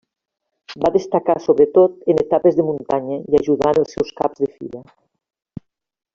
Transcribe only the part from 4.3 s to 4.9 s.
de fila.